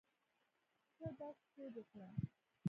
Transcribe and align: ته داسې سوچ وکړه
ته 0.97 1.07
داسې 1.19 1.43
سوچ 1.53 1.73
وکړه 1.79 2.07